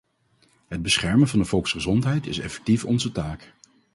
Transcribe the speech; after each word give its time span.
Het 0.67 0.81
beschermen 0.81 1.27
van 1.27 1.39
de 1.39 1.45
volksgezondheid 1.45 2.27
is 2.27 2.39
effectief 2.39 2.85
onze 2.85 3.11
taak. 3.11 3.53